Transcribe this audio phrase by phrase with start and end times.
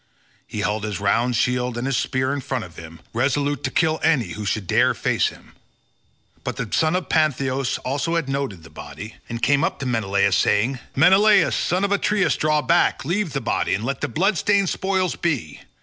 [0.47, 3.99] He held his round shield and his spear in front of him, resolute to kill
[4.01, 5.53] any who should dare face him.
[6.43, 10.35] But the son of Panthous had also noted the body, and came up to Menelaus
[10.35, 14.69] saying, "Menelaus, son of Atreus, draw back, leave the body, and let the blood stained
[14.69, 15.59] spoils be.